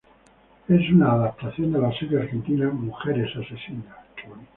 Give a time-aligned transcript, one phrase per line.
[0.67, 3.97] Es una adaptación de la serie argentina "Mujeres asesinas".